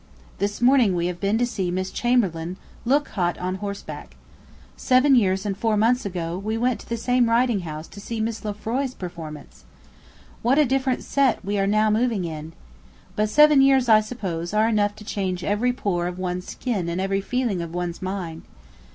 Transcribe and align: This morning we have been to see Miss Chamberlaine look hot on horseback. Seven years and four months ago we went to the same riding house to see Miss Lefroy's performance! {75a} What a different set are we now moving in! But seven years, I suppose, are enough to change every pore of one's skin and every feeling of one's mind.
This 0.39 0.63
morning 0.63 0.95
we 0.95 1.05
have 1.05 1.19
been 1.19 1.37
to 1.37 1.45
see 1.45 1.69
Miss 1.69 1.91
Chamberlaine 1.91 2.57
look 2.85 3.09
hot 3.09 3.37
on 3.37 3.53
horseback. 3.61 4.15
Seven 4.75 5.13
years 5.13 5.45
and 5.45 5.55
four 5.55 5.77
months 5.77 6.07
ago 6.07 6.39
we 6.39 6.57
went 6.57 6.79
to 6.79 6.89
the 6.89 6.97
same 6.97 7.29
riding 7.29 7.59
house 7.59 7.87
to 7.89 7.99
see 8.01 8.19
Miss 8.19 8.43
Lefroy's 8.43 8.95
performance! 8.95 9.63
{75a} 10.37 10.37
What 10.41 10.57
a 10.57 10.65
different 10.65 11.03
set 11.03 11.37
are 11.37 11.39
we 11.43 11.67
now 11.67 11.91
moving 11.91 12.25
in! 12.25 12.53
But 13.15 13.29
seven 13.29 13.61
years, 13.61 13.87
I 13.89 14.01
suppose, 14.01 14.55
are 14.55 14.67
enough 14.67 14.95
to 14.95 15.03
change 15.05 15.43
every 15.43 15.71
pore 15.71 16.07
of 16.07 16.17
one's 16.17 16.47
skin 16.47 16.89
and 16.89 16.99
every 16.99 17.21
feeling 17.21 17.61
of 17.61 17.75
one's 17.75 18.01
mind. 18.01 18.41